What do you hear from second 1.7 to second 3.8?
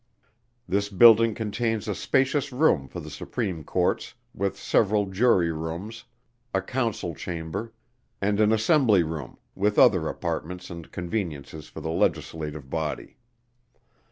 a spacious room for the Supreme